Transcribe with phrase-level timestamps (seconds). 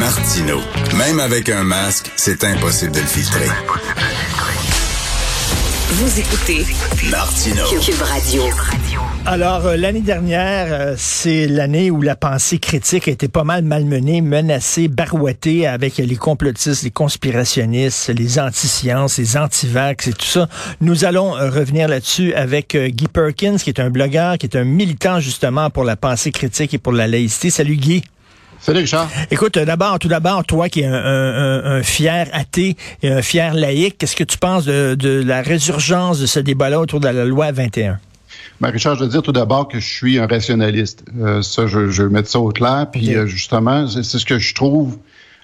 [0.00, 0.58] Martino.
[0.96, 3.44] Même avec un masque, c'est impossible de le filtrer.
[5.90, 6.64] Vous écoutez
[7.10, 7.62] Martino.
[7.84, 8.44] Cube Radio.
[9.26, 13.62] Alors, euh, l'année dernière, euh, c'est l'année où la pensée critique a été pas mal
[13.62, 20.48] malmenée, menacée, barouettée avec les complotistes, les conspirationnistes, les anti-sciences, les anti-vax et tout ça.
[20.80, 24.64] Nous allons euh, revenir là-dessus avec Guy Perkins, qui est un blogueur, qui est un
[24.64, 27.50] militant justement pour la pensée critique et pour la laïcité.
[27.50, 28.02] Salut Guy.
[28.62, 29.08] Salut Richard.
[29.30, 34.14] Écoute, d'abord, tout d'abord, toi qui es un, fier athée et un fier laïque, qu'est-ce
[34.14, 37.98] que tu penses de, la résurgence de ce débat-là autour de la loi 21?
[38.60, 41.04] Ben Richard, je veux dire tout d'abord que je suis un rationaliste.
[41.22, 42.86] Euh, ça, je, je vais mettre ça au clair.
[42.92, 44.98] Puis euh, justement, c'est ce que je trouve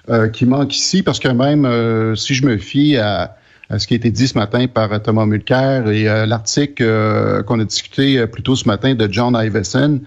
[0.09, 3.35] euh, qui manque ici, parce que même si je me fie à,
[3.75, 8.27] ce qui a été dit ce matin par Thomas Mulcair et l'article qu'on a discuté
[8.27, 10.01] plus tôt ce matin de John Iveson,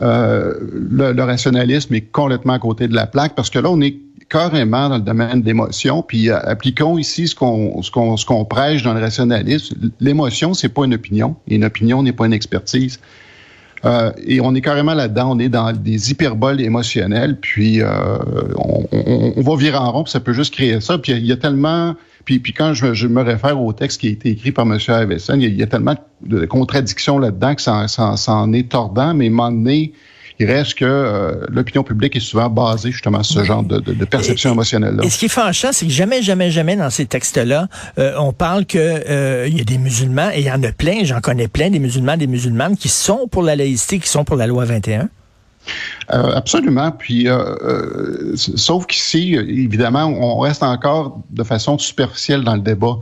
[0.00, 3.96] euh, le, rationalisme est complètement à côté de la plaque parce que là, on est
[4.28, 6.02] carrément dans le domaine d'émotion.
[6.02, 9.90] Puis euh, appliquons ici ce qu'on ce qu'on prêche dans le rationalisme.
[10.00, 11.36] L'émotion, c'est pas une opinion.
[11.48, 13.00] Et une opinion n'est pas une expertise.
[13.84, 17.80] Euh, et on est carrément là-dedans, on est dans des hyperboles émotionnelles, puis
[18.56, 20.98] on, on, va virer en rond, puis ça peut juste créer ça.
[20.98, 21.94] Puis il y, a tellement
[22.28, 24.78] puis, puis quand je, me réfère au texte qui a été écrit par M.
[24.88, 29.30] Avesson, il, y a tellement de contradictions là-dedans que ça, ça, en est tordant, mais
[29.40, 29.50] à
[30.38, 34.52] il reste que euh, l'opinion publique est souvent basée justement sur ce genre de, perception
[34.52, 35.04] émotionnelle-là.
[35.04, 37.66] Et ce qui est fâchant, c'est que jamais, jamais, jamais dans ces textes-là,
[37.98, 41.04] euh, on parle que euh, y a des musulmans, et il y en a plein,
[41.04, 44.36] j'en connais plein, des musulmans, des musulmanes qui sont pour la laïcité, qui sont pour
[44.36, 45.08] la loi 21.
[46.12, 46.90] Euh, absolument.
[46.90, 52.98] Puis, euh, euh, sauf qu'ici, évidemment, on reste encore de façon superficielle dans le débat.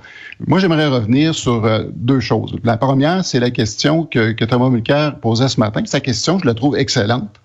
[0.47, 2.55] Moi, j'aimerais revenir sur deux choses.
[2.64, 5.83] La première, c'est la question que, Thomas Mulcair posait ce matin.
[5.87, 7.41] Sa question, je la trouve excellente.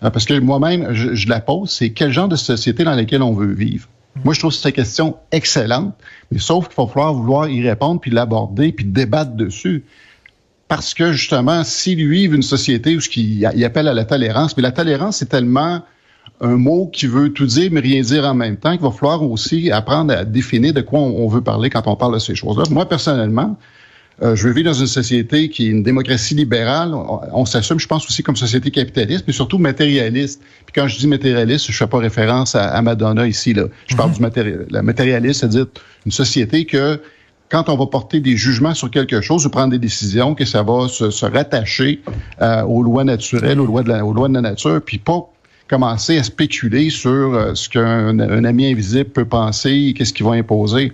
[0.00, 3.52] parce que moi-même, je, la pose, c'est quel genre de société dans laquelle on veut
[3.52, 3.88] vivre?
[4.24, 5.94] Moi, je trouve cette question excellente,
[6.30, 9.84] mais sauf qu'il va falloir vouloir y répondre, puis l'aborder, puis débattre dessus
[10.74, 14.62] parce que justement, s'il vivent une société où il, il appelle à la tolérance, mais
[14.64, 15.82] la tolérance, c'est tellement
[16.40, 19.22] un mot qui veut tout dire mais rien dire en même temps qu'il va falloir
[19.22, 22.64] aussi apprendre à définir de quoi on, veut parler quand on parle de ces choses-là.
[22.70, 23.56] Moi, personnellement,
[24.22, 26.92] euh, je vis dans une société qui est une démocratie libérale.
[26.92, 30.42] On, s'assume, je pense, aussi comme société capitaliste, mais surtout matérialiste.
[30.66, 33.54] Puis quand je dis matérialiste, je fais pas référence à, Madonna ici.
[33.54, 33.66] Là.
[33.86, 34.42] Je parle mm-hmm.
[34.42, 35.66] du la matérialiste, c'est-à-dire
[36.04, 37.00] une société que
[37.50, 40.62] quand on va porter des jugements sur quelque chose ou prendre des décisions, que ça
[40.62, 42.00] va se, rattacher
[42.40, 45.28] euh, aux lois naturelles, aux lois, de la, aux lois de la nature, puis pas
[45.68, 50.32] commencer à spéculer sur euh, ce qu'un ami invisible peut penser et qu'est-ce qu'il va
[50.32, 50.92] imposer.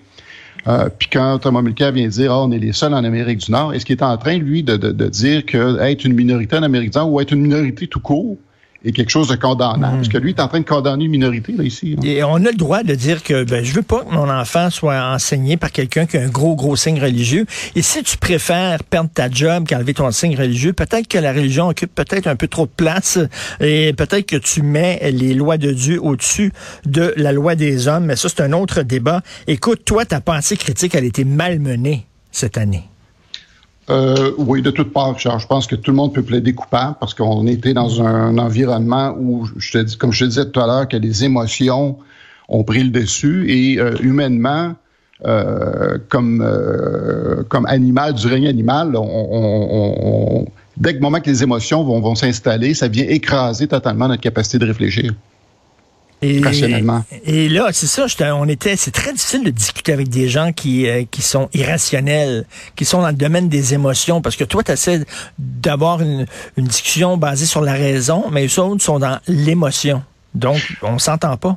[0.68, 3.50] Euh, puis quand Thomas Mulcair vient dire oh, on est les seuls en Amérique du
[3.50, 6.56] Nord, est-ce qu'il est en train, lui, de, de, de dire que être une minorité
[6.56, 8.36] en Amérique du Nord ou être une minorité tout court,
[8.84, 9.96] est quelque chose de condamnable.
[9.96, 11.96] Parce que lui est en train de condamner une minorité, là, ici.
[11.98, 12.02] Hein.
[12.04, 14.70] Et on a le droit de dire que ben, je veux pas que mon enfant
[14.70, 17.46] soit enseigné par quelqu'un qui a un gros, gros signe religieux.
[17.74, 21.68] Et si tu préfères perdre ta job qu'enlever ton signe religieux, peut-être que la religion
[21.68, 23.18] occupe peut-être un peu trop de place
[23.60, 26.52] et peut-être que tu mets les lois de Dieu au-dessus
[26.86, 28.06] de la loi des hommes.
[28.06, 29.22] Mais ça, c'est un autre débat.
[29.46, 32.89] Écoute, toi, ta pensée critique, elle a été malmenée cette année.
[33.90, 37.12] Euh, oui, de toutes parts, Je pense que tout le monde peut plaider coupable parce
[37.14, 39.48] qu'on était dans un environnement où,
[39.98, 41.98] comme je te disais tout à l'heure, que les émotions
[42.48, 44.74] ont pris le dessus et euh, humainement,
[45.26, 46.40] euh, comme
[47.66, 48.92] animal du règne animal,
[50.76, 54.66] dès que moment que les émotions vont s'installer, ça vient écraser totalement notre capacité de
[54.66, 55.12] réfléchir.
[56.22, 56.42] Et,
[57.24, 60.86] Et là, c'est ça, on était, c'est très difficile de discuter avec des gens qui,
[60.86, 62.44] euh, qui sont irrationnels,
[62.76, 65.04] qui sont dans le domaine des émotions, parce que toi, tu essaies
[65.38, 66.26] d'avoir une,
[66.58, 70.02] une, discussion basée sur la raison, mais eux autres sont dans l'émotion.
[70.34, 71.56] Donc, on s'entend pas.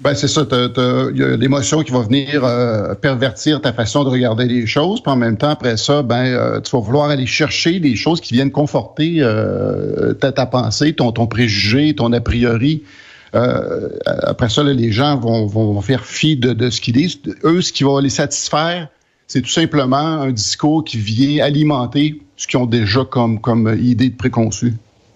[0.00, 4.08] Ben c'est ça, il y a l'émotion qui va venir euh, pervertir ta façon de
[4.08, 7.26] regarder les choses, puis en même temps après ça, ben euh, tu vas vouloir aller
[7.26, 9.24] chercher des choses qui viennent conforter
[10.20, 12.82] ta, ta, pensée, ton, ton préjugé, ton a priori.
[13.34, 17.18] Euh, après ça, les gens vont, vont, faire fi de, ce qu'ils disent.
[17.44, 18.88] Eux, ce qui va les satisfaire,
[19.26, 24.10] c'est tout simplement un discours qui vient alimenter ce qu'ils ont déjà comme, comme idée
[24.10, 24.74] de préconçue.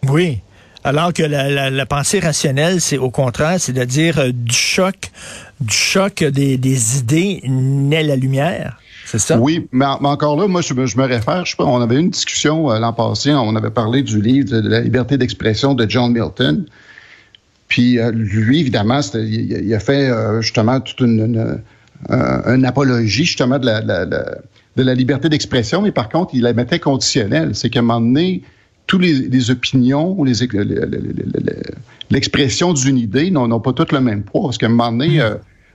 [0.09, 0.41] Oui.
[0.85, 5.11] Alors que la, pensée rationnelle, c'est au contraire, c'est de dire euh, du choc,
[5.61, 8.79] du choc des, idées naît la lumière.
[9.05, 9.37] C'est ça?
[9.37, 12.11] Oui, mais, encore là, moi, je, me réfère, je sais pas, on avait eu une
[12.11, 16.12] discussion euh, l'an passé, on avait parlé du livre de la liberté d'expression de John
[16.12, 16.65] Milton.
[17.69, 21.61] Puis euh, lui, évidemment, il, a fait euh, justement toute une,
[22.09, 26.79] une, apologie justement de la, de la liberté d'expression, mais par contre, il la mettait
[26.79, 27.55] conditionnelle.
[27.55, 28.43] C'est qu'à un moment donné,
[28.87, 30.35] tous les, les opinions, les,
[32.11, 34.43] l'expression d'une idée n'ont pas toutes le même poids.
[34.43, 35.21] Parce qu'à un moment donné,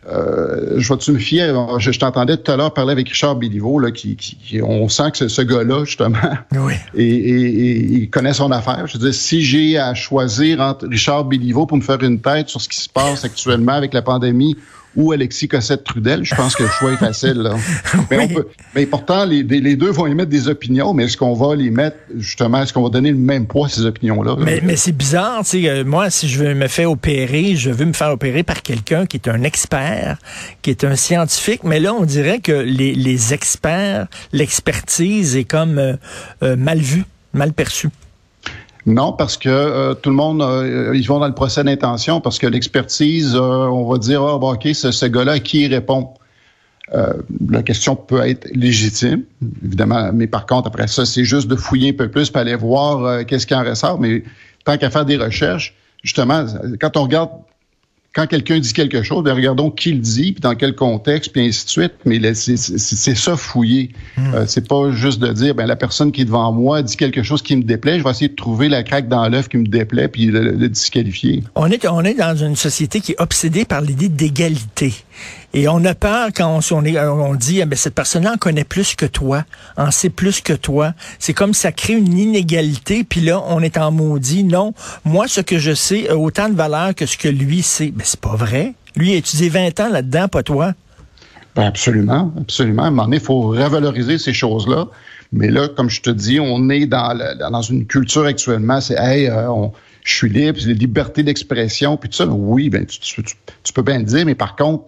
[0.09, 3.77] euh, je vais-tu me fier, je, je t'entendais tout à l'heure parler avec Richard Béliveau,
[3.77, 6.17] là, qui, qui, on sent que ce gars-là, justement,
[6.53, 6.73] oui.
[6.95, 8.87] et, et, et, il connaît son affaire.
[8.87, 12.49] Je veux dire, si j'ai à choisir entre Richard Béliveau pour me faire une tête
[12.49, 14.57] sur ce qui se passe actuellement avec la pandémie
[14.95, 17.33] ou Alexis Cossette-Trudel, je pense que le choix est facile.
[17.37, 17.55] Là.
[18.11, 18.25] Mais, Oui.
[18.29, 21.55] on peut, mais pourtant, les, les deux vont émettre des opinions, mais est-ce qu'on va
[21.55, 24.31] les mettre, justement, est-ce qu'on va donner le même poids à ces opinions-là?
[24.37, 24.43] là?
[24.45, 27.69] Mais, mais c'est bizarre, tu sais, euh, moi, si je veux me faire opérer, je
[27.71, 30.17] veux me faire opérer par quelqu'un qui est un expert,
[30.61, 35.77] qui est un scientifique, mais là, on dirait que les, les experts, l'expertise est comme
[35.79, 35.93] euh,
[36.43, 37.89] euh, mal vue, mal perçue.
[38.85, 42.39] Non, parce que euh, tout le monde, euh, ils vont dans le procès d'intention parce
[42.39, 46.09] que l'expertise, euh, on va dire, ah, bon, OK, ce, ce gars-là, qui répond?
[46.93, 47.13] Euh,
[47.49, 49.23] la question peut être légitime,
[49.63, 52.55] évidemment, mais par contre, après ça, c'est juste de fouiller un peu plus pour aller
[52.55, 53.97] voir qu'est-ce qui en ressort.
[53.99, 54.23] Mais
[54.65, 55.73] tant qu'à faire des recherches,
[56.03, 56.45] justement,
[56.81, 57.29] quand on regarde,
[58.13, 61.47] quand quelqu'un dit quelque chose, bien, regardons qui le dit, puis dans quel contexte, puis
[61.47, 61.93] ainsi de suite.
[62.05, 63.91] Mais c'est ça fouiller.
[64.17, 67.23] Euh, c'est pas juste de dire, ben la personne qui est devant moi dit quelque
[67.23, 69.65] chose qui me déplaît, je vais essayer de trouver la craque dans l'œuf qui me
[69.65, 71.43] déplaît, puis le, le disqualifier.
[71.55, 74.93] On est, on est dans une société qui est obsédée par l'idée d'égalité.
[75.53, 78.63] Et on a peur quand on, est, on dit, ah, ben, cette personne-là en connaît
[78.63, 79.43] plus que toi,
[79.75, 80.93] en sait plus que toi.
[81.19, 84.43] C'est comme ça crée une inégalité, puis là, on est en maudit.
[84.45, 87.91] Non, moi, ce que je sais a autant de valeur que ce que lui sait.
[87.91, 88.73] Ben, c'est pas vrai.
[88.95, 90.73] Lui a étudié 20 ans là-dedans, pas toi.
[91.53, 92.83] Ben absolument, absolument.
[92.83, 94.87] Un moment donné, il faut revaloriser ces choses-là.
[95.33, 97.17] Mais là, comme je te dis, on est dans,
[97.51, 99.73] dans une culture actuellement, c'est hey, euh, on-
[100.05, 102.25] je suis libre, c'est liberté d'expression, puis tout ça.
[102.25, 104.85] Oui, ben tu- tu peux bien le dire, mais par contre,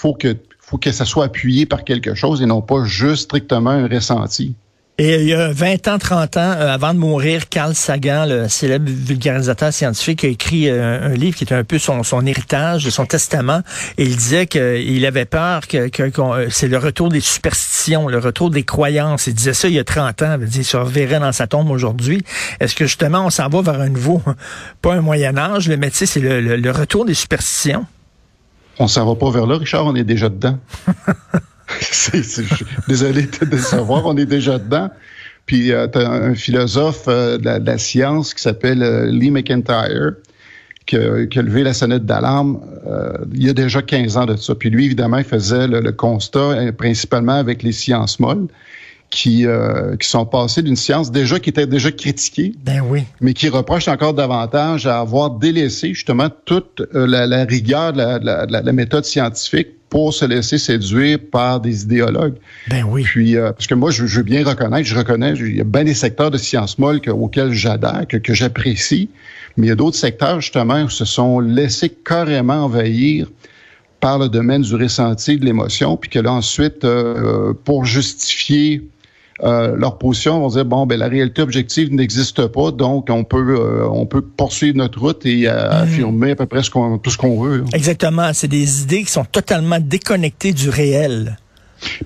[0.00, 3.70] faut que faut que ça soit appuyé par quelque chose et non pas juste strictement
[3.70, 4.54] un ressenti.
[4.98, 8.48] Et il y a 20 ans, 30 ans, euh, avant de mourir, Carl Sagan, le
[8.48, 13.06] célèbre vulgarisateur scientifique, a écrit euh, un livre qui est un peu son, héritage, son
[13.06, 13.62] testament.
[13.96, 18.50] Et il disait qu'il avait peur que, euh, c'est le retour des superstitions, le retour
[18.50, 19.26] des croyances.
[19.26, 20.38] Il disait ça il y a 30 ans.
[20.54, 22.22] Il se reverrait dans sa tombe aujourd'hui.
[22.60, 24.22] Est-ce que justement, on s'en va vers un nouveau,
[24.82, 27.86] pas un Moyen Âge, le métier, c'est le retour des superstitions?
[28.80, 30.58] On s'en va pas vers là, Richard, on est déjà dedans.
[32.88, 34.88] Désolé de te décevoir, on est déjà dedans.
[35.44, 40.12] Puis euh, un philosophe euh, de, la, science qui s'appelle euh, Lee McIntyre,
[40.86, 44.54] qui a, levé la sonnette d'alarme euh, il y a déjà 15 ans de ça.
[44.54, 48.48] Puis lui, évidemment, il faisait le, le constat principalement avec les sciences molles
[49.10, 53.02] qui, euh, qui sont passées d'une science déjà qui était déjà critiquée, Ben oui.
[53.20, 57.98] mais qui reproche encore davantage à avoir délaissé justement toute euh, la, la rigueur de
[57.98, 62.36] la, la- la- de la méthode scientifique pour se laisser séduire par des idéologues.
[62.68, 63.02] Ben oui.
[63.02, 65.64] Puis, euh, parce que moi, je, je veux bien reconnaître, je reconnais, il y a
[65.64, 69.08] bien des secteurs de sciences molles que- auxquels j'adhère, que, que j'apprécie,
[69.56, 73.26] mais il y a d'autres secteurs, justement, où se sont laissés carrément envahir
[73.98, 78.88] par le domaine du ressenti, de l'émotion, puis que là, ensuite, euh, pour justifier
[79.42, 83.56] euh, leur position, on dire bon, ben la réalité objective n'existe pas, donc on peut
[83.58, 87.10] euh, on peut poursuivre notre route et euh, affirmer à peu près ce qu'on, tout
[87.10, 87.64] ce qu'on veut.
[87.72, 88.30] Exactement.
[88.34, 91.36] C'est des idées qui sont totalement déconnectées du réel.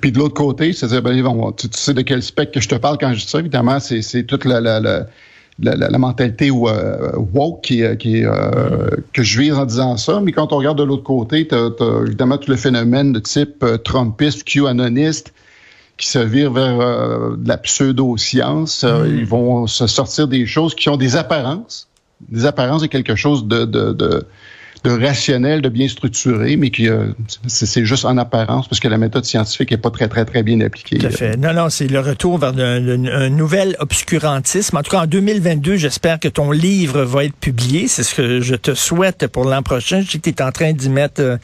[0.00, 2.68] Puis de l'autre côté, c'est-à-dire, ben, bon, tu, tu sais de quel spectre que je
[2.68, 5.06] te parle quand je dis ça, évidemment, c'est, c'est toute la, la, la,
[5.60, 9.96] la, la- la mentalité euh, woke qui, est- qui euh, que je vise en disant
[9.96, 10.20] ça.
[10.22, 11.70] Mais quand on regarde de l'autre côté, tu as,
[12.06, 15.32] évidemment tout le phénomène de type euh, Trumpiste, QAnoniste,
[15.96, 18.84] qui se virent vers euh, de la pseudo-science.
[18.84, 21.88] Euh, Ils vont se sortir des choses qui ont des apparences,
[22.28, 24.26] des apparences de quelque chose de, de, de,
[24.84, 27.06] de rationnel, de bien structuré, mais qui euh,
[27.46, 30.60] c'est juste en apparence parce que la méthode scientifique est pas très très très bien
[30.60, 30.98] appliquée.
[30.98, 31.36] Tout à fait.
[31.38, 34.76] Non, non, c'est le retour vers un, nouvel obscurantisme.
[34.76, 37.88] En tout cas, en 2022, j'espère que ton livre va être publié.
[37.88, 40.02] C'est ce que je te souhaite pour l'an prochain.
[40.02, 41.36] Je sais que tu es en train d'y mettre euh,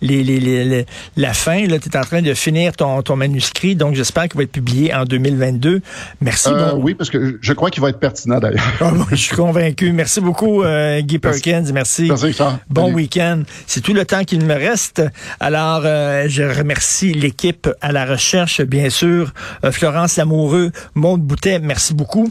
[0.00, 0.86] les, les, les- les-
[1.16, 1.66] la fin.
[1.66, 3.76] Tu es en train de finir ton, ton manuscrit.
[3.76, 5.82] Donc, j'espère qu'il va être publié en 2022.
[6.22, 6.48] Merci.
[6.50, 8.64] Euh, bon- oui, parce que je crois qu'il va être pertinent d'ailleurs.
[8.80, 9.92] Ah, je suis convaincu.
[9.92, 11.18] Merci beaucoup, euh, Guy.
[11.18, 11.64] Perkins.
[11.74, 12.04] Merci.
[12.08, 12.34] Merci.
[12.70, 12.96] Bon Salut.
[12.96, 13.42] week-end.
[13.66, 15.02] C'est tout le temps qu'il me reste.
[15.40, 19.32] Alors, euh, je remercie l'équipe à la recherche, bien sûr.
[19.64, 22.30] Euh, Florence Lamoureux, Maude Boutet, merci beaucoup.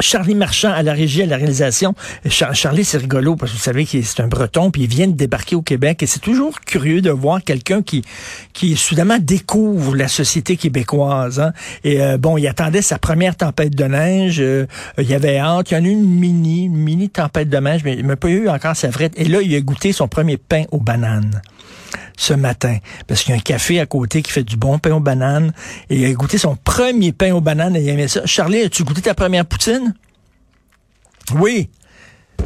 [0.00, 1.94] Charlie Marchand à la régie, à la réalisation.
[2.28, 5.06] Char- Charlie, c'est rigolo parce que vous savez que c'est un breton, puis il vient
[5.06, 6.02] de débarquer au Québec.
[6.02, 8.02] Et c'est toujours curieux de voir quelqu'un qui,
[8.52, 11.40] qui soudainement découvre la société québécoise.
[11.40, 11.52] hein.
[11.84, 14.40] Et euh, bon, il attendait sa première tempête de neige.
[14.40, 14.66] euh,
[14.98, 15.70] il y avait hâte.
[15.70, 18.28] Il y en a eu une mini, mini tempête de neige, mais il n'a pas
[18.28, 19.10] eu encore sa vraie.
[19.16, 21.40] Et là, il a goûté son premier pain aux bananes
[22.18, 22.76] ce matin.
[23.06, 25.52] Parce qu'il y a un café à côté qui fait du bon pain aux bananes.
[25.88, 28.26] Et il a goûté son premier pain aux bananes et il aimait ça.
[28.26, 29.94] Charlie, as-tu goûté ta première poutine?
[31.36, 31.70] Oui.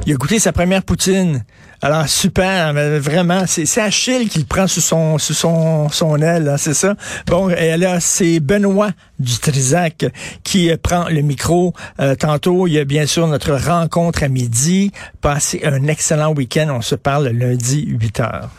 [0.06, 1.44] Il a goûté sa première poutine.
[1.80, 6.56] Alors, super, vraiment, c'est Achille qui le prend sous son, sous son, son aile, hein,
[6.56, 6.94] c'est ça?
[7.26, 10.06] Bon, et là, c'est Benoît du Trisac
[10.44, 11.72] qui prend le micro.
[11.98, 14.92] Euh, tantôt, il y a bien sûr notre rencontre à midi.
[15.20, 16.68] Passez un excellent week-end.
[16.70, 18.50] On se parle lundi 8 heures.